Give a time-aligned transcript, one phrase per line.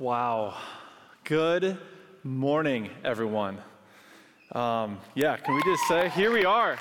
[0.00, 0.54] Wow.
[1.24, 1.76] Good
[2.22, 3.58] morning, everyone.
[4.52, 6.78] Um, yeah, can we just say, here we are.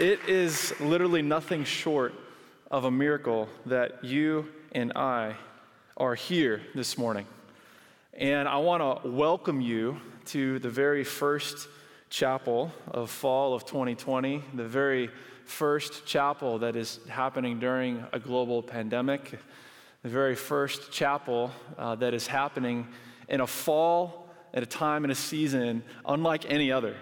[0.00, 2.14] It is literally nothing short
[2.68, 5.36] of a miracle that you and I
[5.96, 7.26] are here this morning.
[8.14, 11.68] And I want to welcome you to the very first
[12.10, 15.10] chapel of fall of 2020, the very
[15.44, 19.38] first chapel that is happening during a global pandemic,
[20.06, 22.86] the very first chapel uh, that is happening
[23.28, 26.94] in a fall at a time and a season unlike any other.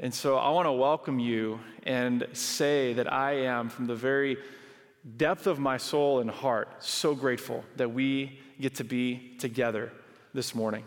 [0.00, 4.38] And so I want to welcome you and say that I am, from the very
[5.18, 9.92] depth of my soul and heart, so grateful that we get to be together
[10.32, 10.84] this morning.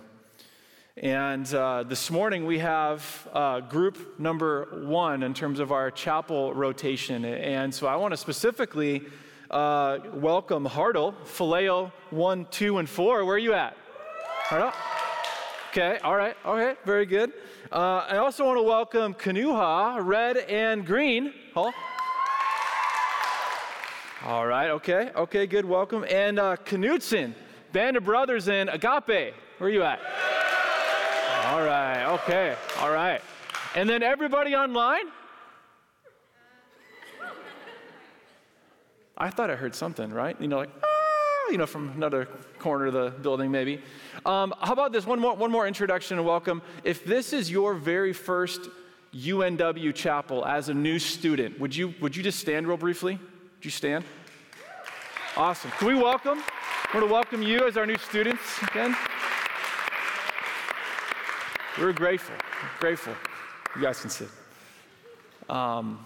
[0.98, 6.52] And uh, this morning we have uh, group number one in terms of our chapel
[6.56, 7.26] rotation.
[7.26, 9.06] And so I want to specifically
[9.50, 13.26] uh, welcome Hartle, Phileo 1, 2, and 4.
[13.26, 13.76] Where are you at?
[14.44, 14.74] Hartle?
[15.72, 17.34] Okay, all right, okay, very good.
[17.72, 21.34] Uh, I also want to welcome Kanuha, red and green.
[24.26, 26.04] All right, okay, okay, good, welcome.
[26.10, 26.56] And uh,
[27.74, 29.34] Band of Brothers in Agape.
[29.58, 30.00] Where are you at?
[31.46, 33.22] All right, okay, all right.
[33.76, 35.06] And then everybody online?
[39.18, 40.40] I thought I heard something, right?
[40.40, 42.28] You know, like, ah, you know, from another
[42.60, 43.82] corner of the building, maybe.
[44.26, 45.08] Um, how about this?
[45.08, 46.62] One more, one more introduction and welcome.
[46.84, 48.70] If this is your very first
[49.16, 53.14] UNW chapel as a new student, would you, would you just stand real briefly?
[53.14, 54.06] Would you stand?
[55.36, 55.72] Awesome.
[55.72, 56.38] Can we welcome?
[56.40, 58.96] I want to welcome you as our new students again.
[61.80, 62.36] We're grateful.
[62.36, 63.14] We're grateful.
[63.76, 64.30] You guys can sit.
[65.50, 66.06] Um,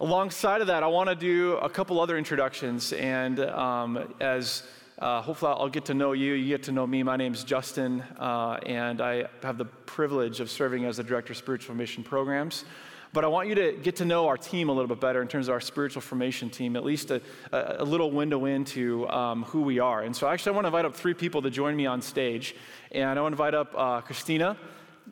[0.00, 2.92] alongside of that, I want to do a couple other introductions.
[2.94, 4.62] And um, as
[4.98, 7.02] uh, hopefully I'll get to know you, you get to know me.
[7.02, 11.32] My name is Justin, uh, and I have the privilege of serving as the Director
[11.32, 12.64] of Spiritual Mission Programs.
[13.12, 15.26] But I want you to get to know our team a little bit better in
[15.26, 17.20] terms of our spiritual formation team, at least a,
[17.52, 20.02] a little window into um, who we are.
[20.02, 22.54] And so, actually, I want to invite up three people to join me on stage.
[22.92, 24.56] And I want to invite up uh, Christina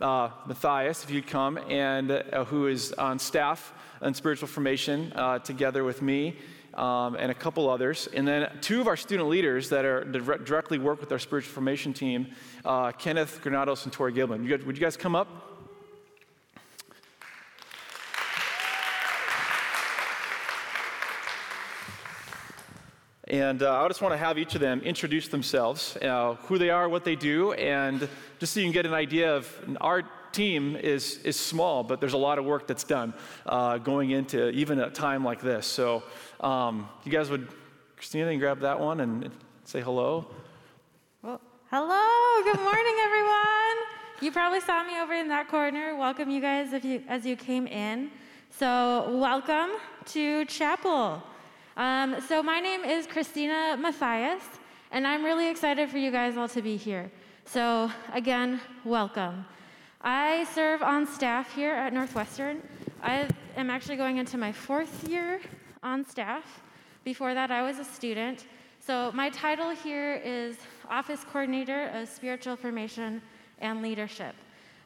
[0.00, 3.72] uh, Matthias, if you'd come, and uh, who is on staff
[4.02, 6.36] in spiritual formation uh, together with me.
[6.74, 8.08] Um, and a couple others.
[8.14, 11.92] And then two of our student leaders that are directly work with our spiritual formation
[11.92, 12.28] team,
[12.64, 14.44] uh, Kenneth Granados and Tori Giblin.
[14.44, 15.48] You guys, would you guys come up?
[23.30, 26.70] And uh, I just want to have each of them introduce themselves, uh, who they
[26.70, 30.02] are, what they do, and just so you can get an idea of our
[30.38, 33.12] team is, is small, but there's a lot of work that's done
[33.44, 35.66] uh, going into even a time like this.
[35.66, 36.04] So,
[36.38, 37.48] um, you guys would,
[37.96, 39.32] Christina, you grab that one and
[39.64, 40.28] say hello.
[41.22, 41.40] Well,
[41.72, 42.44] hello.
[42.44, 43.76] Good morning, everyone.
[44.20, 45.96] You probably saw me over in that corner.
[45.96, 48.12] Welcome, you guys, if you, as you came in.
[48.50, 49.70] So, welcome
[50.14, 51.20] to chapel.
[51.76, 54.44] Um, so, my name is Christina Matthias,
[54.92, 57.10] and I'm really excited for you guys all to be here.
[57.44, 59.44] So, again, welcome.
[60.00, 62.62] I serve on staff here at Northwestern.
[63.02, 65.40] I am actually going into my fourth year
[65.82, 66.62] on staff.
[67.02, 68.46] Before that, I was a student.
[68.78, 70.56] So, my title here is
[70.88, 73.20] Office Coordinator of Spiritual Formation
[73.58, 74.36] and Leadership.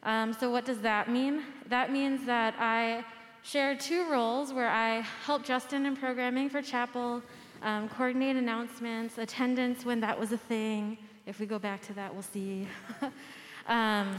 [0.03, 1.43] Um, so, what does that mean?
[1.69, 3.05] That means that I
[3.43, 7.23] share two roles where I help Justin in programming for chapel,
[7.61, 10.97] um, coordinate announcements, attendance when that was a thing,
[11.27, 12.67] if we go back to that, we'll see.
[13.69, 14.17] um,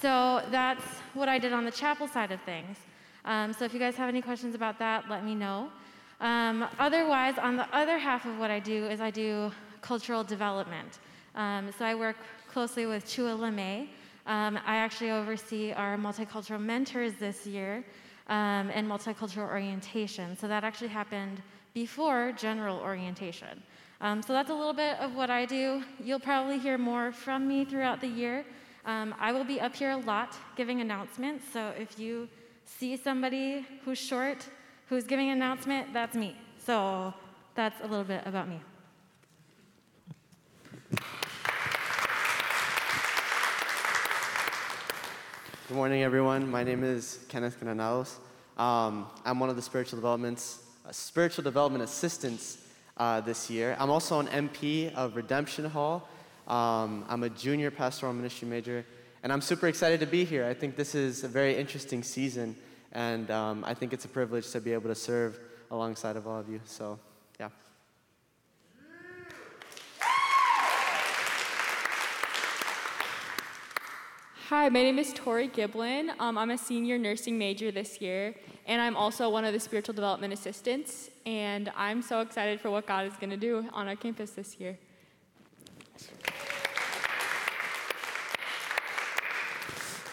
[0.00, 0.84] so that's
[1.14, 2.76] what I did on the chapel side of things.
[3.24, 5.70] Um, so if you guys have any questions about that, let me know.
[6.20, 10.98] Um, otherwise, on the other half of what I do is I do cultural development.
[11.34, 12.16] Um, so I work
[12.50, 13.88] closely with Chua LeMay.
[14.26, 17.84] Um, I actually oversee our multicultural mentors this year
[18.28, 20.36] um, and multicultural orientation.
[20.36, 21.42] So that actually happened
[21.74, 23.62] before general orientation.
[24.00, 25.82] Um, so that's a little bit of what I do.
[26.02, 28.44] You'll probably hear more from me throughout the year.
[28.86, 31.44] Um, I will be up here a lot giving announcements.
[31.52, 32.28] So if you
[32.64, 34.46] see somebody who's short,
[34.88, 36.36] who's giving an announcement, that's me.
[36.64, 37.12] So
[37.56, 38.60] that's a little bit about me.
[45.66, 46.48] Good morning, everyone.
[46.48, 48.20] My name is Kenneth Granados.
[48.56, 52.58] Um, I'm one of the spiritual developments, uh, spiritual development assistants
[52.98, 53.76] uh, this year.
[53.80, 56.08] I'm also an MP of Redemption Hall.
[56.46, 58.84] Um, I'm a junior pastoral ministry major,
[59.24, 60.44] and I'm super excited to be here.
[60.44, 62.54] I think this is a very interesting season,
[62.92, 65.40] and um, I think it's a privilege to be able to serve
[65.72, 66.60] alongside of all of you.
[66.64, 67.00] So,
[67.40, 67.48] yeah.
[74.48, 76.10] Hi, my name is Tori Giblin.
[76.20, 78.36] Um, I'm a senior nursing major this year,
[78.68, 81.10] and I'm also one of the spiritual development assistants.
[81.26, 84.60] And I'm so excited for what God is going to do on our campus this
[84.60, 84.78] year.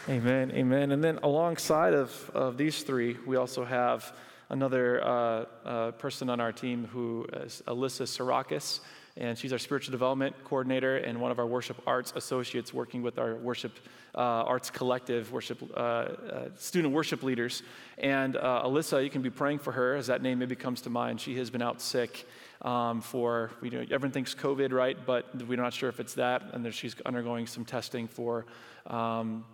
[0.09, 0.91] Amen, amen.
[0.91, 4.13] And then alongside of, of these three, we also have
[4.49, 8.81] another uh, uh, person on our team who is Alyssa Sarakis,
[9.15, 13.17] and she's our spiritual development coordinator and one of our worship arts associates working with
[13.17, 13.79] our worship
[14.13, 17.63] uh, arts collective, worship uh, uh, student worship leaders.
[17.97, 20.89] And uh, Alyssa, you can be praying for her as that name maybe comes to
[20.89, 21.21] mind.
[21.21, 22.27] She has been out sick
[22.61, 24.97] um, for, you know, everyone thinks COVID, right?
[25.05, 28.45] But we're not sure if it's that, and she's undergoing some testing for
[28.87, 29.45] um,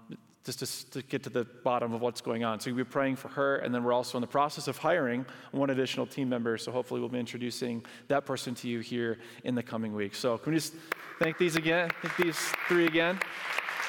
[0.45, 2.59] just to, to, get to the bottom of what's going on.
[2.59, 5.25] So we'll be praying for her, and then we're also in the process of hiring
[5.51, 6.57] one additional team member.
[6.57, 10.17] So hopefully we'll be introducing that person to you here in the coming weeks.
[10.17, 10.73] So can we just
[11.19, 12.37] thank these again, thank these
[12.67, 13.19] three again?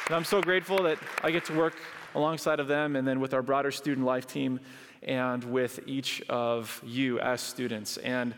[0.07, 1.77] And I'm so grateful that I get to work
[2.15, 4.59] alongside of them and then with our broader student life team
[5.03, 7.97] and with each of you as students.
[7.99, 8.35] And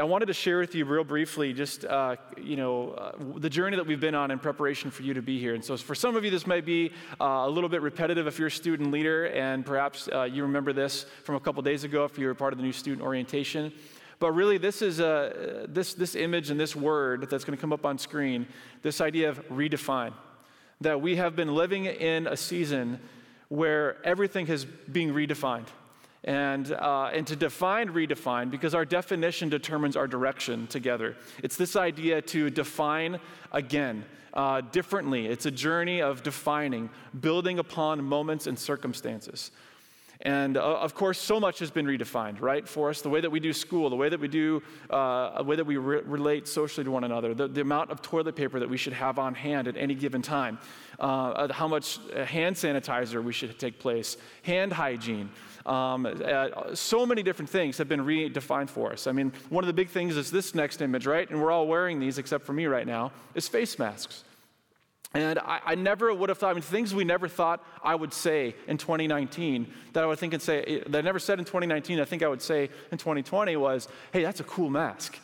[0.00, 3.76] I wanted to share with you real briefly just, uh, you know, uh, the journey
[3.76, 5.54] that we've been on in preparation for you to be here.
[5.54, 8.36] And so for some of you, this might be uh, a little bit repetitive if
[8.36, 12.04] you're a student leader, and perhaps uh, you remember this from a couple days ago
[12.04, 13.72] if you were part of the new student orientation.
[14.18, 17.72] But really, this is a, this, this image and this word that's going to come
[17.72, 18.48] up on screen,
[18.82, 20.12] this idea of redefine.
[20.80, 22.98] That we have been living in a season
[23.48, 25.68] where everything is being redefined
[26.24, 31.16] and, uh, and to define, redefine, because our definition determines our direction together.
[31.42, 33.20] It's this idea to define
[33.52, 35.26] again, uh, differently.
[35.26, 36.90] It's a journey of defining,
[37.20, 39.50] building upon moments and circumstances.
[40.20, 43.02] And uh, of course, so much has been redefined, right, for us.
[43.02, 45.64] The way that we do school, the way that we do, uh, the way that
[45.64, 48.76] we re- relate socially to one another, the, the, amount of toilet paper that we
[48.76, 50.58] should have on hand at any given time,
[51.00, 55.30] uh, how much hand sanitizer we should take place, hand hygiene.
[55.66, 59.06] Um, uh, so many different things have been redefined for us.
[59.06, 61.28] I mean, one of the big things is this next image, right?
[61.28, 64.24] And we're all wearing these except for me right now, is face masks.
[65.14, 68.12] And I, I, never would have thought, I mean, things we never thought I would
[68.12, 72.00] say in 2019 that I would think and say, that I never said in 2019,
[72.00, 75.16] I think I would say in 2020 was, hey, that's a cool mask,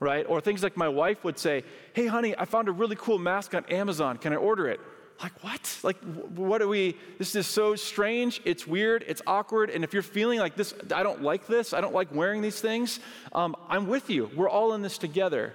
[0.00, 0.26] right?
[0.28, 1.62] Or things like my wife would say,
[1.92, 4.18] hey, honey, I found a really cool mask on Amazon.
[4.18, 4.80] Can I order it?
[5.22, 5.96] like what like
[6.36, 10.38] what are we this is so strange it's weird it's awkward and if you're feeling
[10.38, 13.00] like this i don't like this i don't like wearing these things
[13.32, 15.52] um, i'm with you we're all in this together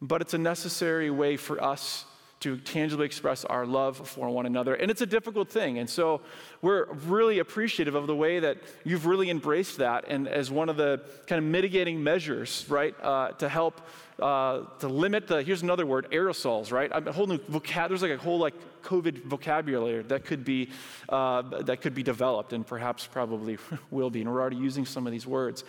[0.00, 2.06] but it's a necessary way for us
[2.40, 4.74] to tangibly express our love for one another.
[4.74, 5.78] And it's a difficult thing.
[5.78, 6.20] And so
[6.62, 10.76] we're really appreciative of the way that you've really embraced that and as one of
[10.76, 13.80] the kind of mitigating measures, right, uh, to help
[14.20, 16.90] uh, to limit the, here's another word, aerosols, right?
[16.92, 20.70] A whole new vocab, there's like a whole like COVID vocabulary that could be,
[21.08, 23.58] uh, that could be developed and perhaps probably
[23.90, 24.20] will be.
[24.22, 25.64] And we're already using some of these words.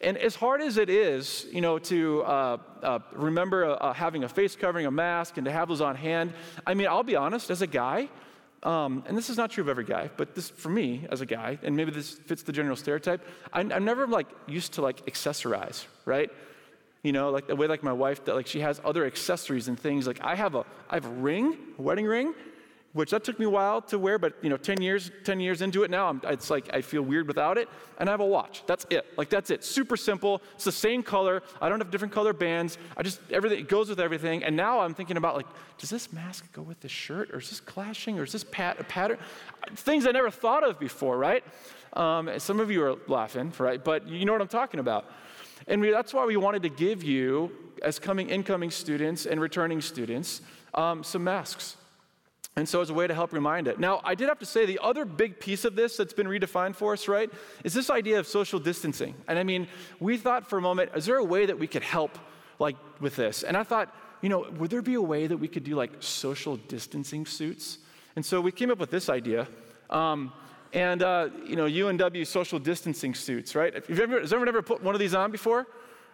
[0.00, 4.28] And as hard as it is, you know, to uh, uh, remember uh, having a
[4.28, 6.32] face covering, a mask, and to have those on hand,
[6.66, 8.08] I mean, I'll be honest, as a guy,
[8.62, 11.26] um, and this is not true of every guy, but this for me as a
[11.26, 13.26] guy, and maybe this fits the general stereotype.
[13.52, 16.30] I'm, I'm never like used to like accessorize, right?
[17.02, 19.80] You know, like the way like my wife that like she has other accessories and
[19.80, 20.06] things.
[20.06, 22.34] Like I have a I have a ring, a wedding ring,
[22.92, 25.62] which that took me a while to wear, but you know, 10 years, 10 years
[25.62, 27.68] into it now, I'm, it's like I feel weird without it.
[27.98, 28.64] And I have a watch.
[28.66, 29.06] That's it.
[29.16, 29.62] Like that's it.
[29.62, 30.42] Super simple.
[30.54, 31.42] It's the same color.
[31.60, 32.78] I don't have different color bands.
[32.96, 34.42] I just everything it goes with everything.
[34.42, 35.46] And now I'm thinking about like,
[35.78, 38.80] does this mask go with this shirt, or is this clashing, or is this pat,
[38.80, 39.18] a pattern?
[39.76, 41.44] Things I never thought of before, right?
[41.92, 43.82] Um, some of you are laughing, right?
[43.82, 45.06] But you know what I'm talking about.
[45.68, 49.80] And we, that's why we wanted to give you, as coming incoming students and returning
[49.80, 50.40] students,
[50.74, 51.76] um, some masks.
[52.56, 53.78] And so, as a way to help remind it.
[53.78, 56.74] Now, I did have to say the other big piece of this that's been redefined
[56.74, 57.30] for us, right,
[57.62, 59.14] is this idea of social distancing.
[59.28, 59.68] And I mean,
[60.00, 62.18] we thought for a moment, is there a way that we could help,
[62.58, 63.44] like, with this?
[63.44, 65.92] And I thought, you know, would there be a way that we could do like
[66.00, 67.78] social distancing suits?
[68.16, 69.46] And so we came up with this idea.
[69.88, 70.32] Um,
[70.72, 73.74] and, uh, you know, UNW social distancing suits, right?
[73.74, 75.66] Ever, has everyone ever put one of these on before?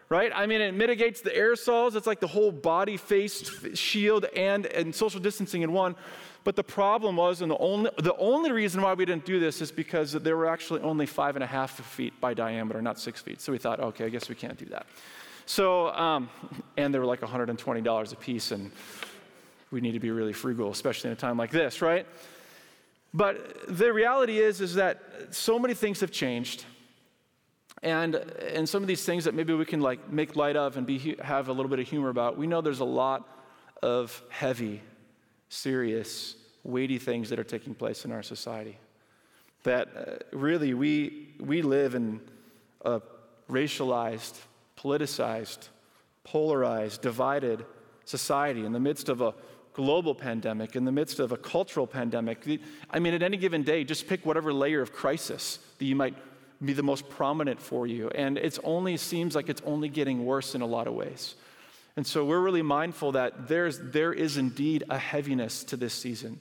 [0.08, 0.30] Right?
[0.34, 1.96] I mean, it mitigates the aerosols.
[1.96, 5.96] It's like the whole body face shield and, and social distancing in one.
[6.44, 9.60] But the problem was, and the only, the only reason why we didn't do this
[9.60, 13.20] is because there were actually only five and a half feet by diameter, not six
[13.20, 13.40] feet.
[13.40, 14.86] So we thought, okay, I guess we can't do that.
[15.46, 16.30] So, um,
[16.76, 18.70] and they were like $120 a piece, and
[19.72, 22.06] we need to be really frugal, especially in a time like this, right?
[23.12, 26.64] But the reality is, is that so many things have changed.
[27.82, 30.86] And, and some of these things that maybe we can like make light of and
[30.86, 33.28] be, have a little bit of humor about, we know there's a lot
[33.82, 34.80] of heavy,
[35.48, 38.78] serious weighty things that are taking place in our society.
[39.62, 42.20] That uh, really we, we live in
[42.84, 43.02] a
[43.50, 44.38] racialized,
[44.78, 45.68] politicized,
[46.24, 47.64] polarized, divided
[48.04, 49.34] society in the midst of a
[49.74, 52.46] global pandemic, in the midst of a cultural pandemic.
[52.90, 56.14] I mean, at any given day, just pick whatever layer of crisis that you might
[56.64, 58.08] be the most prominent for you.
[58.10, 61.34] And it's only seems like it's only getting worse in a lot of ways.
[61.96, 66.40] And so we're really mindful that there's, there is indeed a heaviness to this season.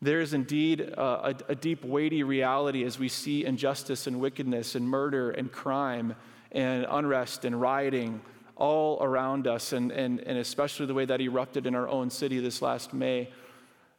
[0.00, 4.88] There is indeed a, a, deep, weighty reality as we see injustice and wickedness and
[4.88, 6.16] murder and crime
[6.50, 8.20] and unrest and rioting
[8.56, 12.40] all around us, and, and, and especially the way that erupted in our own city
[12.40, 13.30] this last May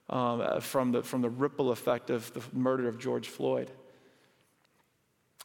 [0.09, 3.71] um, from, the, from the ripple effect of the murder of George Floyd.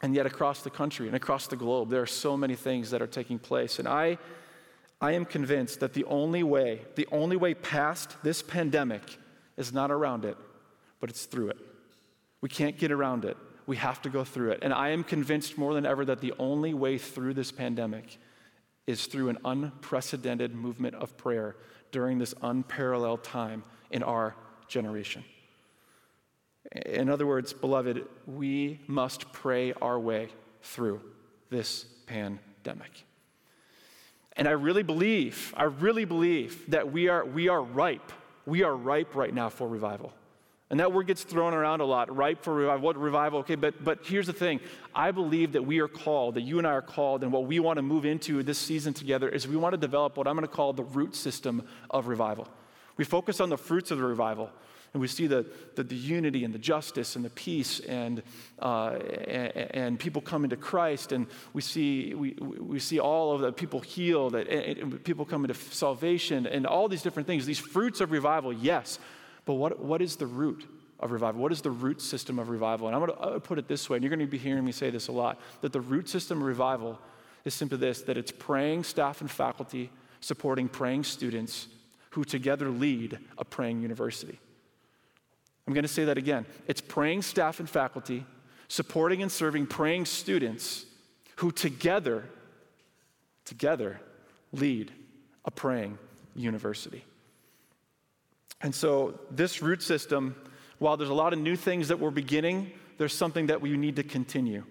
[0.00, 3.02] And yet, across the country and across the globe, there are so many things that
[3.02, 3.78] are taking place.
[3.78, 4.18] And I,
[5.00, 9.02] I am convinced that the only way, the only way past this pandemic
[9.56, 10.36] is not around it,
[11.00, 11.58] but it's through it.
[12.40, 13.36] We can't get around it.
[13.66, 14.60] We have to go through it.
[14.62, 18.18] And I am convinced more than ever that the only way through this pandemic
[18.86, 21.56] is through an unprecedented movement of prayer
[21.90, 24.34] during this unparalleled time in our
[24.68, 25.24] generation.
[26.72, 30.28] In other words, beloved, we must pray our way
[30.62, 31.00] through
[31.50, 33.04] this pandemic.
[34.36, 38.12] And I really believe, I really believe that we are, we are ripe.
[38.46, 40.12] We are ripe right now for revival.
[40.70, 42.84] And that word gets thrown around a lot, ripe for revival.
[42.84, 43.38] What revival?
[43.40, 44.60] Okay, but, but here's the thing.
[44.94, 47.58] I believe that we are called, that you and I are called, and what we
[47.58, 50.46] want to move into this season together is we want to develop what I'm going
[50.46, 52.46] to call the root system of revival.
[52.98, 54.50] We focus on the fruits of the revival.
[54.94, 58.22] And we see the, the, the, unity and the justice and the peace and,
[58.60, 58.92] uh,
[59.28, 61.12] and, and, people coming to Christ.
[61.12, 65.48] And we see, we, we see all of the people healed, and, and people coming
[65.48, 67.44] to salvation, and all these different things.
[67.44, 68.98] These fruits of revival, yes.
[69.44, 70.66] But what, what is the root
[71.00, 71.42] of revival?
[71.42, 72.86] What is the root system of revival?
[72.86, 74.72] And I'm going to put it this way, and you're going to be hearing me
[74.72, 76.98] say this a lot that the root system of revival
[77.44, 79.90] is simply this that it's praying staff and faculty
[80.20, 81.68] supporting praying students
[82.10, 84.40] who together lead a praying university.
[85.68, 86.46] I'm going to say that again.
[86.66, 88.24] It's praying staff and faculty,
[88.68, 90.86] supporting and serving praying students
[91.36, 92.24] who together,
[93.44, 94.00] together
[94.50, 94.90] lead
[95.44, 95.98] a praying
[96.34, 97.04] university.
[98.62, 100.36] And so, this root system,
[100.78, 103.96] while there's a lot of new things that we're beginning, there's something that we need
[103.96, 104.64] to continue.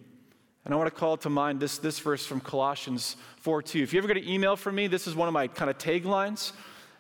[0.66, 3.84] And I want to call to mind this, this verse from Colossians 4 2.
[3.84, 5.78] If you ever get an email from me, this is one of my kind of
[5.78, 6.54] taglines.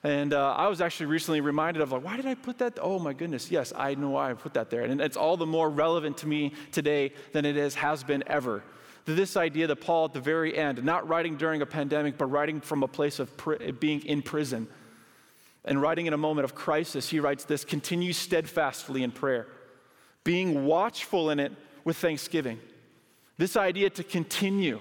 [0.08, 2.80] And uh, I was actually recently reminded of, like, why did I put that?
[2.82, 4.84] Oh my goodness, yes, I know why I put that there.
[4.84, 8.64] And it's all the more relevant to me today than it is, has been ever.
[9.04, 12.62] This idea that Paul, at the very end, not writing during a pandemic, but writing
[12.62, 14.70] from a place of pr- being in prison,
[15.66, 19.46] and writing in a moment of crisis, he writes this continue steadfastly in prayer,
[20.24, 21.52] being watchful in it
[21.84, 22.60] with thanksgiving.
[23.38, 24.80] This idea to continue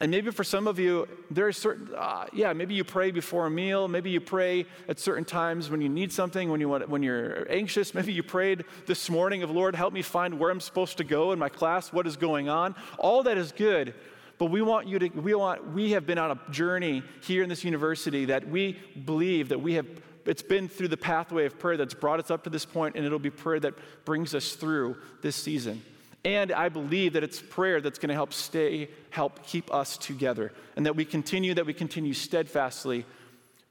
[0.00, 3.46] and maybe for some of you, there are certain, uh, yeah, maybe you pray before
[3.46, 3.86] a meal.
[3.86, 7.46] Maybe you pray at certain times when you need something, when, you want, when you're
[7.52, 7.92] anxious.
[7.94, 11.32] Maybe you prayed this morning of, Lord, help me find where I'm supposed to go
[11.32, 12.74] in my class, what is going on.
[12.98, 13.92] All that is good.
[14.38, 17.50] But we want you to, we want, we have been on a journey here in
[17.50, 19.86] this university that we believe that we have,
[20.24, 23.04] it's been through the pathway of prayer that's brought us up to this point, and
[23.04, 23.74] it'll be prayer that
[24.06, 25.82] brings us through this season.
[26.24, 30.52] And I believe that it's prayer that's going to help stay, help keep us together.
[30.76, 33.06] And that we continue, that we continue steadfastly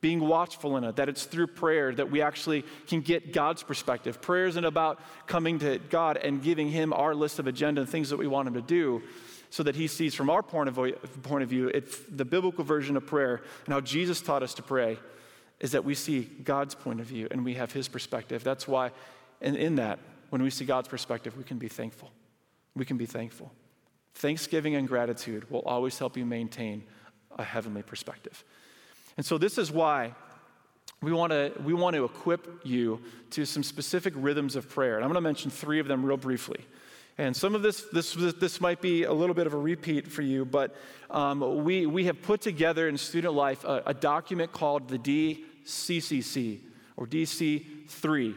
[0.01, 4.21] being watchful in it, that it's through prayer that we actually can get God's perspective.
[4.21, 8.09] Prayer isn't about coming to God and giving Him our list of agenda and things
[8.09, 9.01] that we want Him to do
[9.49, 10.75] so that He sees from our point of
[11.23, 14.63] point of view it's the biblical version of prayer and how Jesus taught us to
[14.63, 14.97] pray
[15.59, 18.41] is that we see God's point of view and we have His perspective.
[18.41, 18.91] That's why,
[19.41, 22.09] and in that, when we see God's perspective, we can be thankful
[22.79, 23.51] we can be thankful.
[24.15, 26.83] Thanksgiving and gratitude will always help you maintain
[27.37, 28.43] a heavenly perspective.
[29.17, 30.15] And so, this is why
[31.01, 34.95] we want to we want to equip you to some specific rhythms of prayer.
[34.95, 36.65] And I'm going to mention three of them real briefly.
[37.17, 40.21] And some of this, this, this might be a little bit of a repeat for
[40.21, 40.73] you, but
[41.09, 46.59] um, we, we have put together in student life a, a document called the DCCC,
[46.95, 48.35] or DC3.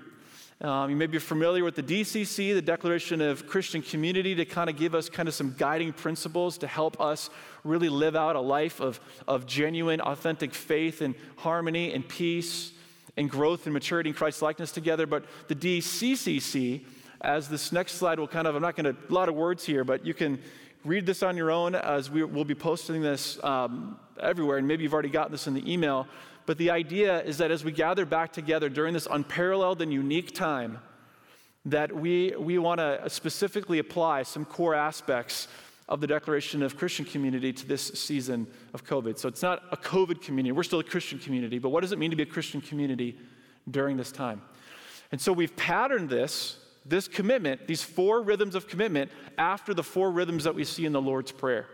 [0.62, 4.70] Um, you may be familiar with the DCC, the Declaration of Christian Community, to kind
[4.70, 7.30] of give us kind of some guiding principles to help us
[7.64, 12.70] really live out a life of, of genuine, authentic faith and harmony and peace
[13.16, 15.04] and growth and maturity in Christ's likeness together.
[15.04, 16.84] But the DCCC,
[17.20, 19.64] as this next slide will kind of, I'm not going to, a lot of words
[19.64, 20.38] here, but you can
[20.84, 24.58] read this on your own as we will be posting this um, everywhere.
[24.58, 26.06] And maybe you've already gotten this in the email.
[26.46, 30.34] But the idea is that as we gather back together during this unparalleled and unique
[30.34, 30.78] time,
[31.64, 35.46] that we, we want to specifically apply some core aspects
[35.88, 39.18] of the declaration of Christian community to this season of COVID.
[39.18, 41.98] So it's not a COVID community, we're still a Christian community, but what does it
[41.98, 43.18] mean to be a Christian community
[43.70, 44.42] during this time?
[45.12, 46.56] And so we've patterned this,
[46.86, 50.92] this commitment, these four rhythms of commitment, after the four rhythms that we see in
[50.92, 51.66] the Lord's Prayer.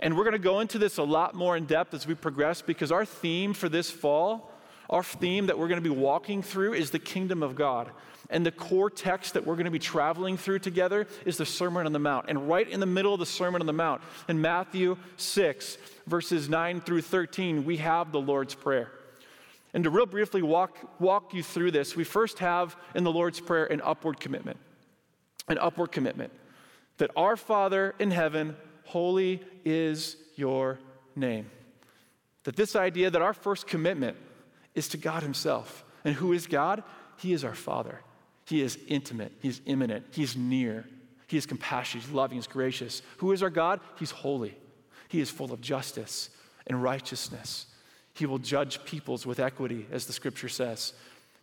[0.00, 2.62] And we're going to go into this a lot more in depth as we progress
[2.62, 4.50] because our theme for this fall,
[4.90, 7.90] our theme that we're going to be walking through is the kingdom of God.
[8.30, 11.86] And the core text that we're going to be traveling through together is the Sermon
[11.86, 12.26] on the Mount.
[12.28, 16.48] And right in the middle of the Sermon on the Mount, in Matthew 6, verses
[16.48, 18.90] 9 through 13, we have the Lord's Prayer.
[19.74, 23.40] And to real briefly walk, walk you through this, we first have in the Lord's
[23.40, 24.58] Prayer an upward commitment.
[25.48, 26.32] An upward commitment
[26.98, 30.78] that our Father in heaven, holy is your
[31.14, 31.50] name.
[32.44, 34.16] That this idea that our first commitment
[34.74, 35.84] is to God Himself.
[36.04, 36.82] And who is God?
[37.18, 38.00] He is our Father.
[38.46, 40.84] He is intimate, He's immanent, He's near,
[41.28, 43.02] He is compassionate, He's loving, He's gracious.
[43.18, 43.80] Who is our God?
[43.98, 44.56] He's holy.
[45.08, 46.30] He is full of justice
[46.66, 47.66] and righteousness.
[48.14, 50.92] He will judge peoples with equity, as the scripture says.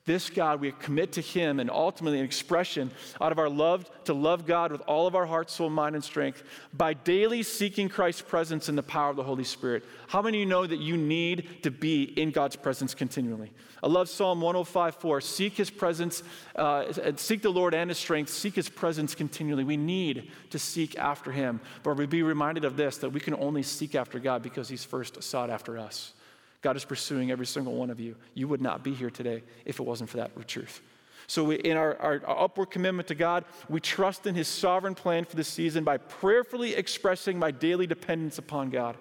[0.10, 2.90] This God, we commit to Him and ultimately an expression
[3.22, 6.04] out of our love to love God with all of our heart, soul, mind, and
[6.04, 6.42] strength
[6.74, 9.86] by daily seeking Christ's presence in the power of the Holy Spirit.
[10.08, 13.52] How many of you know that you need to be in God's presence continually?
[13.84, 15.22] I love Psalm 105 4.
[15.22, 16.24] Seek His presence,
[16.56, 19.64] uh, seek the Lord and His strength, seek His presence continually.
[19.64, 21.62] We need to seek after Him.
[21.84, 24.84] But we be reminded of this that we can only seek after God because He's
[24.84, 26.14] first sought after us.
[26.62, 28.16] God is pursuing every single one of you.
[28.34, 30.82] You would not be here today if it wasn't for that truth.
[31.28, 34.96] So, we, in our, our, our, upward commitment to God, we trust in His sovereign
[34.96, 38.98] plan for this season by prayerfully expressing my daily dependence upon God.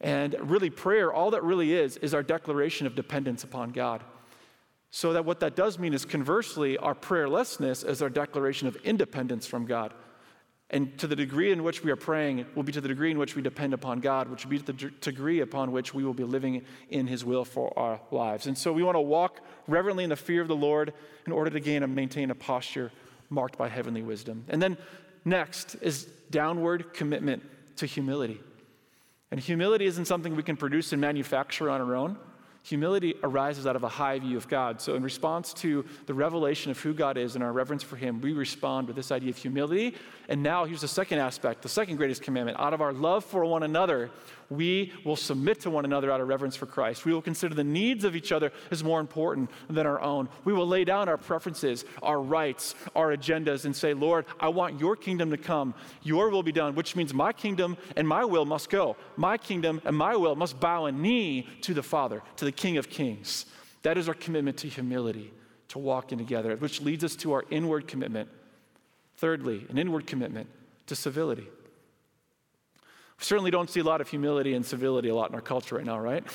[0.00, 4.04] And really, prayer, all that really is, is our declaration of dependence upon God.
[4.92, 9.48] So, that what that does mean is conversely, our prayerlessness is our declaration of independence
[9.48, 9.92] from God.
[10.70, 13.18] And to the degree in which we are praying will be to the degree in
[13.18, 16.24] which we depend upon God, which will be the degree upon which we will be
[16.24, 18.46] living in His will for our lives.
[18.46, 20.94] And so we want to walk reverently in the fear of the Lord
[21.26, 22.90] in order to gain and maintain a posture
[23.28, 24.44] marked by heavenly wisdom.
[24.48, 24.78] And then
[25.24, 27.42] next is downward commitment
[27.76, 28.40] to humility.
[29.30, 32.16] And humility isn't something we can produce and manufacture on our own.
[32.64, 34.80] Humility arises out of a high view of God.
[34.80, 38.22] So, in response to the revelation of who God is and our reverence for Him,
[38.22, 39.94] we respond with this idea of humility.
[40.30, 42.58] And now, here's the second aspect, the second greatest commandment.
[42.58, 44.10] Out of our love for one another,
[44.50, 47.04] we will submit to one another out of reverence for Christ.
[47.04, 50.28] We will consider the needs of each other as more important than our own.
[50.44, 54.80] We will lay down our preferences, our rights, our agendas, and say, Lord, I want
[54.80, 55.74] your kingdom to come.
[56.02, 58.96] Your will be done, which means my kingdom and my will must go.
[59.16, 62.76] My kingdom and my will must bow a knee to the Father, to the King
[62.76, 63.46] of Kings.
[63.82, 65.32] That is our commitment to humility,
[65.68, 68.28] to walking together, which leads us to our inward commitment.
[69.16, 70.48] Thirdly, an inward commitment
[70.86, 71.48] to civility.
[73.18, 75.76] We certainly don't see a lot of humility and civility a lot in our culture
[75.76, 76.24] right now, right?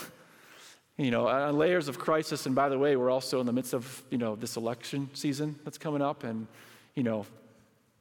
[0.97, 2.45] You know, uh, layers of crisis.
[2.45, 5.57] And by the way, we're also in the midst of, you know, this election season
[5.63, 6.25] that's coming up.
[6.25, 6.45] And,
[6.93, 7.25] you know,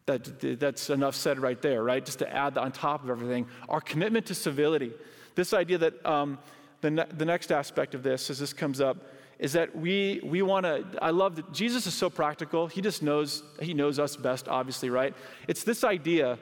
[0.06, 2.04] that, that's enough said right there, right?
[2.04, 4.92] Just to add on top of everything, our commitment to civility.
[5.36, 6.38] This idea that um,
[6.80, 8.96] the, ne- the next aspect of this, as this comes up,
[9.38, 12.66] is that we, we want to, I love that Jesus is so practical.
[12.66, 15.14] He just knows, he knows us best, obviously, right?
[15.46, 16.38] It's this idea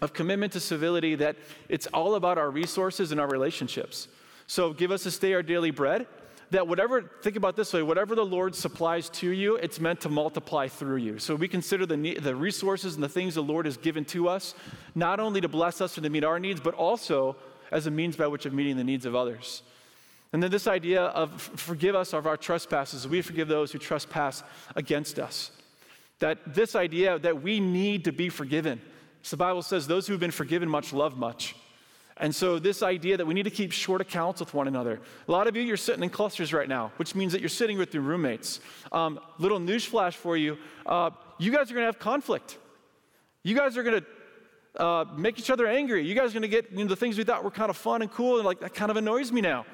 [0.00, 1.36] of commitment to civility that
[1.68, 4.08] it's all about our resources and our relationships.
[4.46, 6.06] So give us this day our daily bread.
[6.50, 10.08] That whatever, think about this way, whatever the Lord supplies to you, it's meant to
[10.08, 11.18] multiply through you.
[11.18, 14.54] So we consider the, the resources and the things the Lord has given to us,
[14.94, 17.36] not only to bless us and to meet our needs, but also
[17.72, 19.62] as a means by which of meeting the needs of others.
[20.32, 24.42] And then this idea of forgive us of our trespasses, we forgive those who trespass
[24.76, 25.50] against us.
[26.18, 28.80] That this idea that we need to be forgiven.
[29.24, 31.56] So the Bible says, those who've been forgiven much love much.
[32.18, 35.00] And so, this idea that we need to keep short accounts with one another.
[35.26, 37.76] A lot of you, you're sitting in clusters right now, which means that you're sitting
[37.76, 38.60] with your roommates.
[38.92, 40.56] Um, little newsflash for you
[40.86, 42.58] uh, you guys are going to have conflict.
[43.42, 46.06] You guys are going to uh, make each other angry.
[46.06, 47.76] You guys are going to get you know, the things we thought were kind of
[47.76, 49.66] fun and cool, and like, that kind of annoys me now.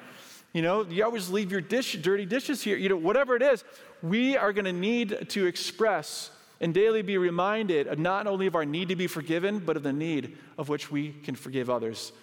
[0.53, 2.77] You know, you always leave your dish, dirty dishes here.
[2.77, 3.63] You know, whatever it is,
[4.01, 6.31] we are going to need to express
[6.61, 9.91] and daily be reminded not only of our need to be forgiven, but of the
[9.91, 12.13] need of which we can forgive others.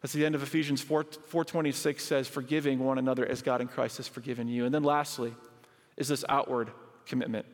[0.00, 3.96] That's the end of Ephesians 4, 4.26 says, forgiving one another as God in Christ
[3.96, 4.64] has forgiven you.
[4.64, 5.34] And then lastly
[5.96, 6.70] is this outward
[7.04, 7.44] commitment,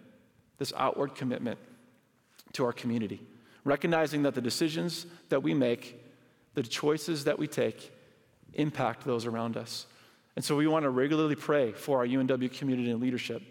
[0.59, 1.59] this outward commitment
[2.53, 3.23] to our community.
[3.65, 5.99] Recognizing that the decisions that we make,
[6.53, 7.91] the choices that we take,
[8.53, 9.87] impact those around us.
[10.37, 13.43] And so we want to regularly pray for our UNW community and leadership.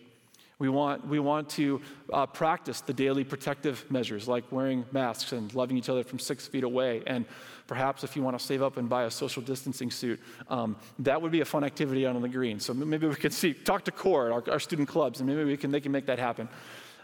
[0.63, 1.81] We want, we want to
[2.13, 6.47] uh, practice the daily protective measures like wearing masks and loving each other from six
[6.47, 7.03] feet away.
[7.05, 7.25] And
[7.67, 11.21] perhaps if you want to save up and buy a social distancing suit, um, that
[11.21, 12.61] would be a fun activity out on the green.
[12.61, 15.57] So maybe we could see, talk to CORE, our, our student clubs, and maybe we
[15.57, 16.47] can, they can make that happen.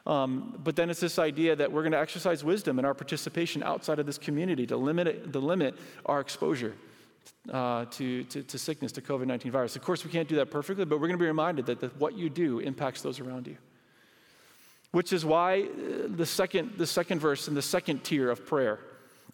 [0.07, 3.61] Um, but then it's this idea that we're going to exercise wisdom in our participation
[3.61, 6.75] outside of this community to limit, it, to limit our exposure
[7.51, 9.75] uh, to, to, to, sickness, to COVID 19 virus.
[9.75, 11.99] Of course, we can't do that perfectly, but we're going to be reminded that, that
[11.99, 13.58] what you do impacts those around you.
[14.91, 18.79] Which is why uh, the second, the second verse and the second tier of prayer,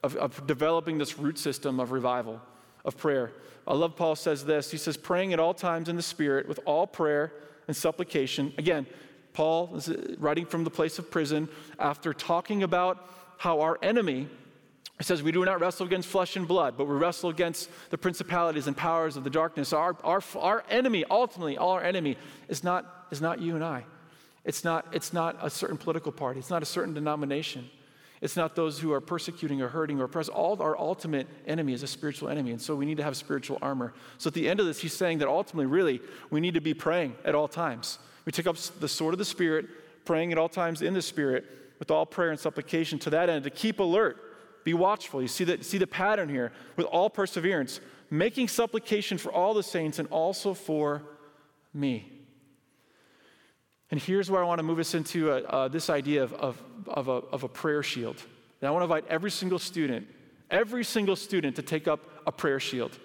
[0.04, 2.42] of, of developing this root system of revival,
[2.84, 3.32] of prayer.
[3.68, 4.70] I love Paul says this.
[4.70, 7.34] He says, praying at all times in the Spirit with all prayer
[7.68, 8.54] and supplication.
[8.58, 8.86] Again,
[9.34, 14.28] Paul is uh, writing from the place of prison after talking about how our enemy,
[15.00, 17.98] it says, we do not wrestle against flesh and blood, but we wrestle against the
[17.98, 19.74] principalities and powers of the darkness.
[19.74, 23.84] Our, our, our enemy, ultimately, all our enemy, is not, is not you and I.
[24.46, 27.70] It's not, it's not a certain political party, it's not a certain denomination.
[28.22, 30.34] It's not those who are persecuting or hurting or oppressing.
[30.34, 32.52] All our ultimate enemy is a spiritual enemy.
[32.52, 33.94] And so we need to have spiritual armor.
[34.18, 36.74] So at the end of this, he's saying that ultimately, really, we need to be
[36.74, 38.00] praying at all times.
[38.24, 39.68] We take up the sword of the Spirit,
[40.06, 41.46] praying at all times in the Spirit
[41.78, 44.18] with all prayer and supplication to that end, to keep alert
[44.66, 45.22] be watchful.
[45.22, 49.64] You see the, see the pattern here with all perseverance, making supplication for all the
[49.64, 51.04] saints and also for
[51.74, 52.12] me.
[53.92, 56.62] And here's where I want to move us into a, uh, this idea of, of,
[56.88, 58.18] of, a, of a prayer shield.
[58.60, 60.08] And I want to invite every single student,
[60.50, 62.98] every single student to take up a prayer shield.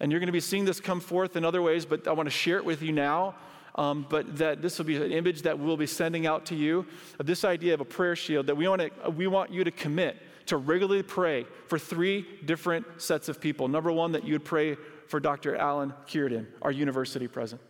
[0.00, 2.28] And you're going to be seeing this come forth in other ways, but I want
[2.28, 3.34] to share it with you now.
[3.74, 6.84] Um, but that this will be an image that we'll be sending out to you
[7.20, 9.70] of this idea of a prayer shield that we want, to, we want you to
[9.70, 10.16] commit
[10.48, 13.68] to regularly pray for three different sets of people.
[13.68, 15.56] Number one, that you would pray for Dr.
[15.56, 17.66] Alan Cureton, our university president,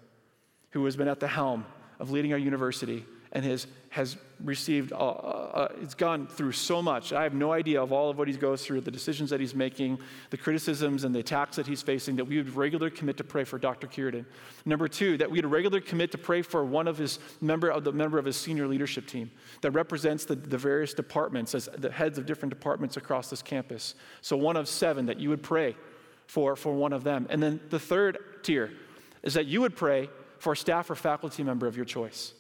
[0.70, 1.64] who has been at the helm
[2.00, 6.80] of leading our university and has, has received, uh, uh, uh, it's gone through so
[6.80, 7.12] much.
[7.12, 9.54] I have no idea of all of what he goes through, the decisions that he's
[9.54, 9.98] making,
[10.30, 13.44] the criticisms and the attacks that he's facing, that we would regularly commit to pray
[13.44, 13.86] for Dr.
[13.86, 14.24] Cureton.
[14.64, 17.92] Number two, that we'd regularly commit to pray for one of his member of the
[17.92, 22.18] member of his senior leadership team that represents the, the various departments as the heads
[22.18, 23.94] of different departments across this campus.
[24.22, 25.76] So one of seven that you would pray
[26.26, 27.26] for for one of them.
[27.30, 28.70] And then the third tier
[29.22, 32.34] is that you would pray for a staff or faculty member of your choice.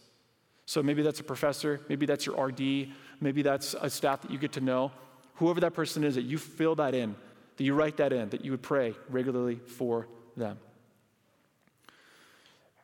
[0.68, 2.88] So maybe that's a professor, maybe that's your RD,
[3.22, 4.92] maybe that's a staff that you get to know.
[5.36, 7.16] Whoever that person is, that you fill that in,
[7.56, 10.58] that you write that in, that you would pray regularly for them.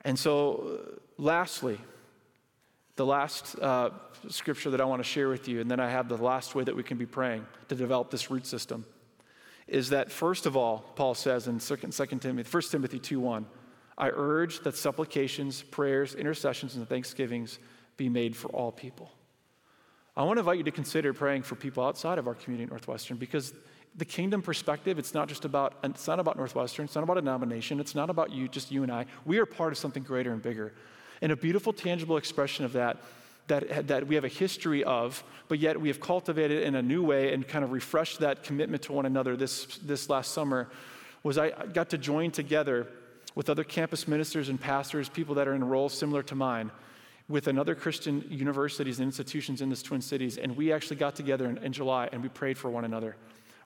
[0.00, 1.78] And so, uh, lastly,
[2.96, 3.90] the last uh,
[4.28, 6.64] scripture that I want to share with you, and then I have the last way
[6.64, 8.86] that we can be praying to develop this root system,
[9.68, 13.44] is that first of all, Paul says in 2 Timothy, 1 Timothy 2 1,
[13.98, 17.58] I urge that supplications, prayers, intercessions, and thanksgivings
[17.96, 19.10] be made for all people.
[20.16, 22.70] I want to invite you to consider praying for people outside of our community at
[22.70, 23.52] Northwestern because
[23.96, 27.20] the kingdom perspective, it's not just about, it's not about Northwestern, it's not about a
[27.20, 29.06] denomination, it's not about you, just you and I.
[29.24, 30.72] We are part of something greater and bigger.
[31.22, 32.98] And a beautiful, tangible expression of that,
[33.46, 37.04] that, that we have a history of, but yet we have cultivated in a new
[37.04, 40.68] way and kind of refreshed that commitment to one another this, this last summer,
[41.22, 42.88] was I got to join together
[43.34, 46.70] with other campus ministers and pastors, people that are in roles similar to mine,
[47.28, 50.36] with another Christian universities and institutions in this Twin Cities.
[50.36, 53.16] And we actually got together in, in July and we prayed for one another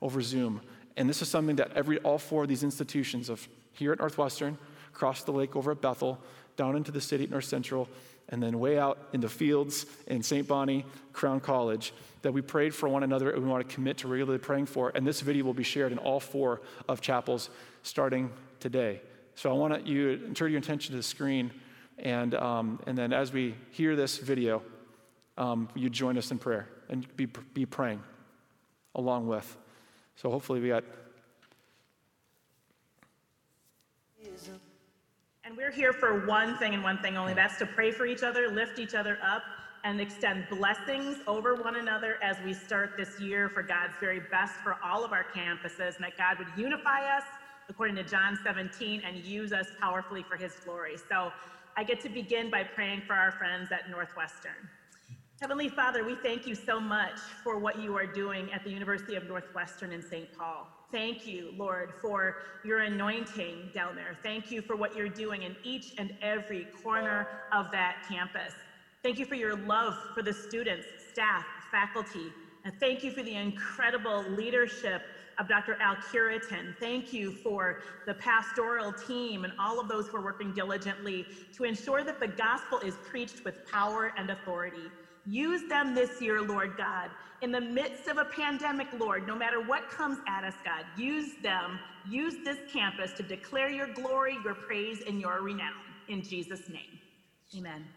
[0.00, 0.60] over Zoom.
[0.96, 4.58] And this is something that every, all four of these institutions of here at Northwestern,
[4.92, 6.18] across the lake over at Bethel,
[6.56, 7.88] down into the city at North Central,
[8.30, 10.46] and then way out in the fields in St.
[10.46, 14.08] Bonnie, Crown College, that we prayed for one another and we want to commit to
[14.08, 14.90] regularly praying for.
[14.94, 17.48] And this video will be shared in all four of chapels
[17.82, 19.00] starting today.
[19.34, 21.52] So I want you to turn your attention to the screen,
[21.98, 24.62] and, um, and then as we hear this video,
[25.36, 28.02] um, you join us in prayer and be, be praying
[28.94, 29.56] along with.
[30.16, 30.84] So hopefully we got.
[35.44, 38.22] And we're here for one thing and one thing only that's to pray for each
[38.22, 39.42] other, lift each other up,
[39.84, 44.54] and extend blessings over one another as we start this year for God's very best
[44.56, 47.24] for all of our campuses, and that God would unify us
[47.68, 50.96] according to John 17, and use us powerfully for his glory.
[51.08, 51.32] So
[51.76, 54.68] I get to begin by praying for our friends at Northwestern.
[55.40, 59.14] Heavenly Father, we thank you so much for what you are doing at the University
[59.14, 60.28] of Northwestern in St.
[60.36, 60.66] Paul.
[60.90, 64.18] Thank you, Lord, for your anointing down there.
[64.24, 68.54] Thank you for what you're doing in each and every corner of that campus.
[69.04, 72.32] Thank you for your love for the students, staff, faculty,
[72.64, 75.02] And thank you for the incredible leadership
[75.38, 75.76] of Dr.
[75.80, 76.74] Al Cureton.
[76.80, 81.64] Thank you for the pastoral team and all of those who are working diligently to
[81.64, 84.92] ensure that the gospel is preached with power and authority.
[85.24, 89.60] Use them this year, Lord God, in the midst of a pandemic, Lord, no matter
[89.60, 90.86] what comes at us, God.
[90.94, 95.94] Use them, use this campus to declare your glory, your praise, and your renown.
[96.08, 97.00] In Jesus' name,
[97.56, 97.90] amen.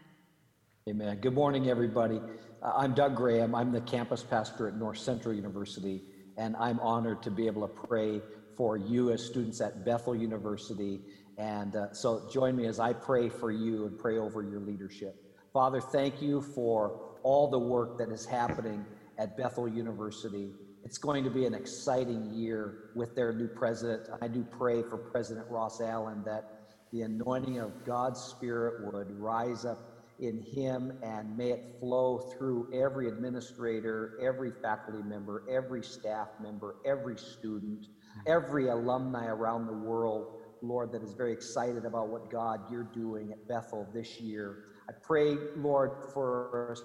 [0.88, 1.18] Amen.
[1.20, 2.22] Good morning, everybody.
[2.62, 3.54] Uh, I'm Doug Graham.
[3.54, 6.02] I'm the campus pastor at North Central University
[6.36, 8.20] and I'm honored to be able to pray
[8.56, 11.00] for you as students at Bethel University.
[11.38, 15.14] And uh, so join me as I pray for you and pray over your leadership.
[15.52, 18.84] Father, thank you for all the work that is happening
[19.18, 20.52] at Bethel University.
[20.84, 24.08] It's going to be an exciting year with their new president.
[24.20, 26.44] I do pray for President Ross Allen that
[26.92, 29.78] the anointing of God's Spirit would rise up
[30.20, 36.76] in him and may it flow through every administrator, every faculty member, every staff member,
[36.84, 38.20] every student, mm-hmm.
[38.26, 43.32] every alumni around the world, Lord, that is very excited about what God you're doing
[43.32, 44.64] at Bethel this year.
[44.88, 46.76] I pray, Lord, for a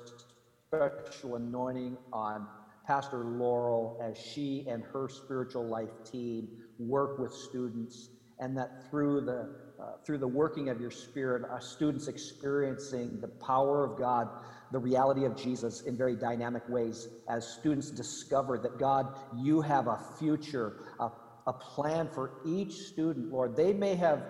[1.02, 2.48] special anointing on
[2.86, 6.48] Pastor Laurel as she and her spiritual life team
[6.80, 8.10] work with students,
[8.40, 13.28] and that through the uh, through the working of your spirit, our students experiencing the
[13.28, 14.28] power of God,
[14.72, 19.88] the reality of Jesus in very dynamic ways as students discover that God, you have
[19.88, 21.10] a future, a,
[21.46, 23.56] a plan for each student, Lord.
[23.56, 24.24] They may have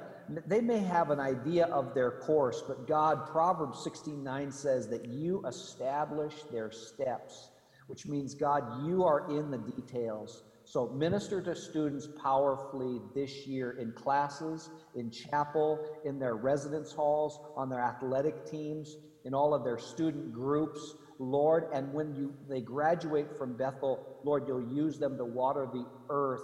[0.46, 5.42] they may have an idea of their course, but God, Proverbs 16:9 says that you
[5.48, 7.52] establish their steps,
[7.88, 10.44] which means God, you are in the details.
[10.68, 17.40] So minister to students powerfully this year in classes, in chapel, in their residence halls,
[17.56, 20.96] on their athletic teams, in all of their student groups.
[21.20, 25.86] Lord, and when you they graduate from Bethel, Lord, you'll use them to water the
[26.10, 26.44] earth,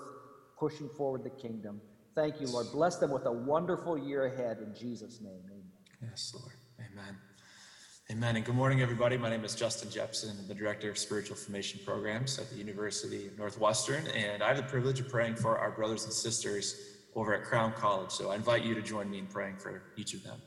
[0.58, 1.82] pushing forward the kingdom.
[2.16, 2.68] Thank you, Lord.
[2.72, 5.42] Bless them with a wonderful year ahead in Jesus' name.
[5.52, 5.64] Amen.
[6.02, 6.54] Yes, Lord.
[6.80, 7.18] Amen.
[8.12, 8.36] Amen.
[8.36, 9.18] And good morning, everybody.
[9.18, 10.36] My name is Justin Jepson.
[10.38, 14.58] I'm the Director of Spiritual Formation Programs at the University of Northwestern, and I have
[14.58, 18.12] the privilege of praying for our brothers and sisters over at Crown College.
[18.12, 20.38] So I invite you to join me in praying for each of them.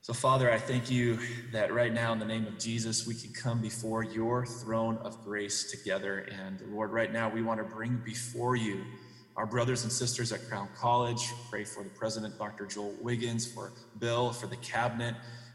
[0.00, 1.20] So, Father, I thank you
[1.52, 5.22] that right now, in the name of Jesus, we can come before your throne of
[5.22, 6.26] grace together.
[6.42, 8.82] And Lord, right now, we want to bring before you
[9.36, 11.32] our brothers and sisters at Crown College.
[11.48, 12.66] Pray for the president, Dr.
[12.66, 15.14] Joel Wiggins, for Bill, for the cabinet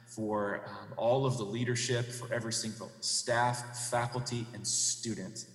[0.10, 5.46] for um, all of the leadership, for every single staff, faculty, and student.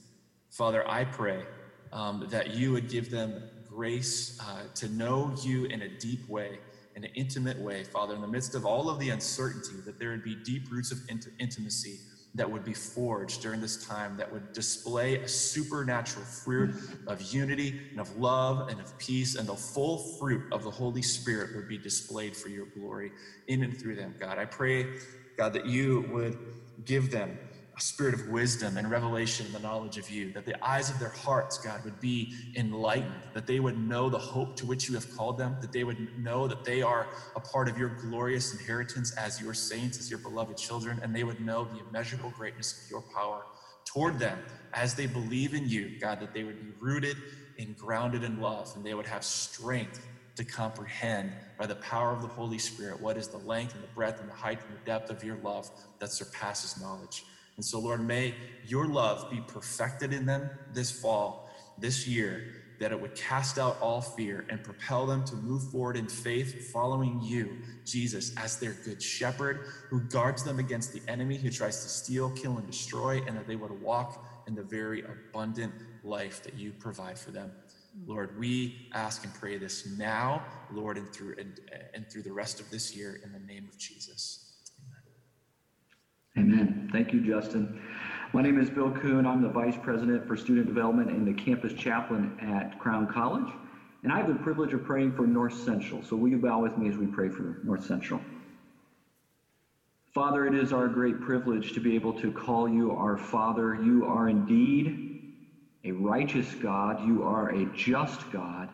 [0.50, 1.44] Father, I pray
[1.92, 6.58] um, that you would give them grace uh, to know you in a deep way,
[6.94, 10.10] in an intimate way, Father, in the midst of all of the uncertainty, that there
[10.10, 11.98] would be deep roots of int- intimacy
[12.34, 16.74] that would be forged during this time that would display a supernatural fruit
[17.06, 21.02] of unity and of love and of peace, and the full fruit of the Holy
[21.02, 23.12] Spirit would be displayed for your glory
[23.46, 24.38] in and through them, God.
[24.38, 24.98] I pray,
[25.36, 26.36] God, that you would
[26.84, 27.38] give them
[27.76, 30.98] a spirit of wisdom and revelation and the knowledge of you, that the eyes of
[31.00, 34.94] their hearts, God, would be enlightened, that they would know the hope to which you
[34.94, 38.52] have called them, that they would know that they are a part of your glorious
[38.52, 42.84] inheritance as your saints, as your beloved children, and they would know the immeasurable greatness
[42.84, 43.44] of your power
[43.84, 44.38] toward them
[44.72, 47.16] as they believe in you, God, that they would be rooted
[47.58, 50.06] and grounded in love, and they would have strength
[50.36, 53.88] to comprehend by the power of the Holy Spirit what is the length and the
[53.88, 57.24] breadth and the height and the depth of your love that surpasses knowledge.
[57.56, 58.34] And so, Lord, may
[58.66, 62.44] your love be perfected in them this fall, this year,
[62.80, 66.72] that it would cast out all fear and propel them to move forward in faith,
[66.72, 71.82] following you, Jesus, as their good shepherd who guards them against the enemy who tries
[71.82, 76.42] to steal, kill, and destroy, and that they would walk in the very abundant life
[76.42, 77.52] that you provide for them.
[77.96, 78.08] Mm.
[78.08, 81.60] Lord, we ask and pray this now, Lord, and through and,
[81.94, 84.43] and through the rest of this year in the name of Jesus.
[86.38, 86.88] Amen.
[86.92, 87.78] Thank you, Justin.
[88.32, 89.26] My name is Bill Kuhn.
[89.26, 93.52] I'm the Vice President for Student Development and the Campus Chaplain at Crown College.
[94.02, 96.02] And I have the privilege of praying for North Central.
[96.02, 98.20] So will you bow with me as we pray for North Central?
[100.14, 103.74] Father, it is our great privilege to be able to call you our Father.
[103.74, 104.96] You are indeed
[105.84, 107.00] a righteous God.
[107.00, 108.70] You are a just God.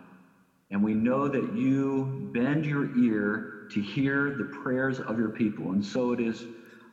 [0.70, 5.72] And we know that you bend your ear to hear the prayers of your people.
[5.72, 6.46] And so it is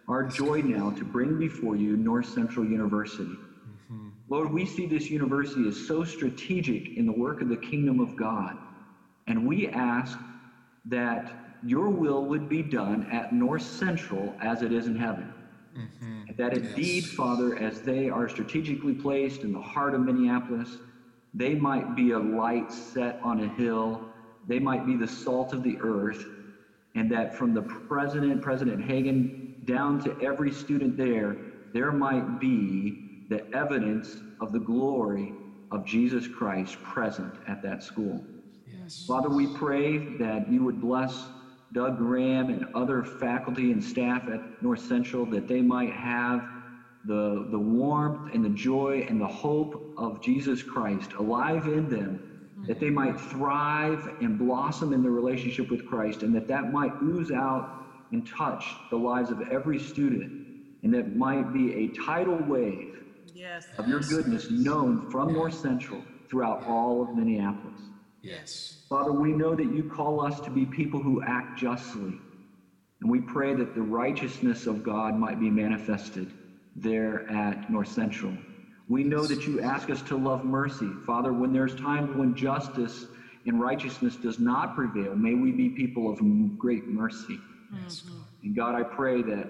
[0.08, 3.24] our joy now to bring before you North Central University.
[3.24, 4.10] Mm-hmm.
[4.30, 8.16] Lord, we see this university as so strategic in the work of the kingdom of
[8.16, 8.58] God.
[9.28, 10.18] And we ask
[10.86, 15.34] that your will would be done at North Central as it is in heaven.
[16.28, 20.78] And that indeed, Father, as they are strategically placed in the heart of Minneapolis,
[21.34, 24.02] they might be a light set on a hill,
[24.48, 26.26] they might be the salt of the earth,
[26.96, 31.40] and that from the president, President Hagan, down to every student there,
[31.74, 32.98] there might be
[33.30, 35.36] the evidence of the glory
[35.72, 38.26] of Jesus Christ present at that school.
[38.66, 39.06] Yes.
[39.08, 41.32] Father, we pray that you would bless
[41.74, 46.44] Doug Graham and other faculty and staff at North Central, that they might have
[47.04, 52.22] the, the warmth and the joy and the hope of Jesus Christ alive in them,
[52.68, 56.94] that they might thrive and blossom in their relationship with Christ, and that that might
[57.04, 57.68] ooze out
[58.12, 60.30] and touch the lives of every student,
[60.84, 62.90] and that might be a tidal wave
[63.34, 63.68] Yes.
[63.78, 67.92] of your goodness known from North Central throughout all of Minneapolis.
[68.22, 68.78] Yes.
[68.90, 72.22] Father, we know that you call us to be people who act justly.
[73.02, 76.34] And we pray that the righteousness of God might be manifested
[76.76, 78.42] there at North Central.
[78.88, 80.98] We know that you ask us to love mercy.
[81.06, 83.08] Father, when there's times when justice
[83.46, 86.20] and righteousness does not prevail, may we be people of
[86.58, 87.44] great mercy.
[87.74, 88.16] Yes, God.
[88.44, 89.48] And God, I pray that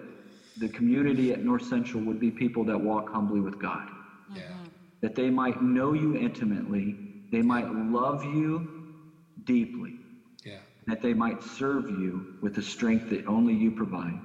[0.58, 3.88] the community at North Central would be people that walk humbly with God,
[4.32, 4.38] mm-hmm.
[4.38, 4.56] Yeah.
[5.02, 6.96] that they might know you intimately,
[7.32, 8.68] they might love you
[9.46, 9.96] deeply,
[10.44, 10.60] Yeah.
[10.88, 14.20] that they might serve you with the strength that only you provide.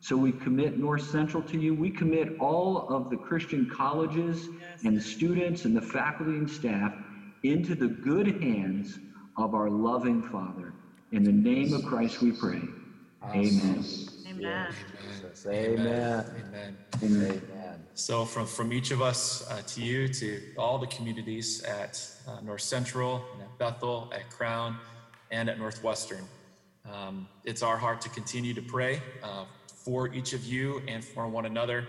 [0.00, 1.74] So we commit North Central to you.
[1.74, 4.48] We commit all of the Christian colleges
[4.84, 6.92] and the students and the faculty and staff
[7.42, 8.98] into the good hands
[9.36, 10.74] of our loving Father.
[11.12, 12.62] In the name of Christ we pray.
[13.24, 13.84] Amen.
[14.28, 14.74] Amen.
[15.08, 15.46] Jesus.
[15.46, 16.24] Amen.
[16.48, 16.76] Amen.
[17.02, 17.42] Amen.
[17.94, 21.98] So, from, from each of us uh, to you, to all the communities at
[22.28, 24.76] uh, North Central, and at Bethel, at Crown,
[25.30, 26.24] and at Northwestern,
[26.92, 31.26] um, it's our heart to continue to pray uh, for each of you and for
[31.26, 31.86] one another.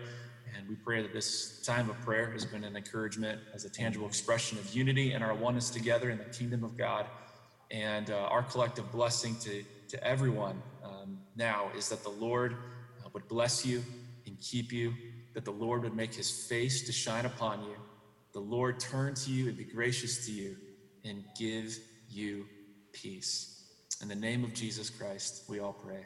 [0.58, 4.08] And we pray that this time of prayer has been an encouragement as a tangible
[4.08, 7.06] expression of unity and our oneness together in the kingdom of God.
[7.70, 10.62] And uh, our collective blessing to, to everyone
[11.08, 12.54] um, now is that the Lord
[13.06, 13.84] uh, would bless you
[14.26, 14.94] and keep you,
[15.34, 17.76] that the Lord would make his face to shine upon you,
[18.34, 20.58] the Lord turn to you and be gracious to you
[21.04, 21.78] and give
[22.10, 22.46] you
[22.92, 23.64] peace.
[24.02, 26.06] In the name of Jesus Christ, we all pray.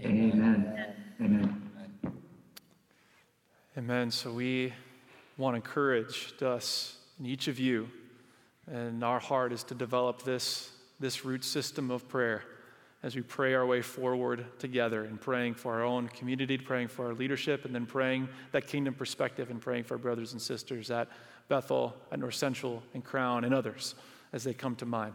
[0.00, 0.94] Amen.
[1.20, 1.62] Amen.
[3.76, 4.10] Amen.
[4.10, 4.72] So we
[5.36, 7.88] want to encourage us and each of you,
[8.70, 12.42] and our heart is to develop this, this root system of prayer
[13.02, 17.06] as we pray our way forward together and praying for our own community, praying for
[17.06, 20.90] our leadership, and then praying that kingdom perspective and praying for our brothers and sisters
[20.90, 21.08] at
[21.48, 23.94] Bethel, at North Central, and Crown, and others
[24.32, 25.14] as they come to mind.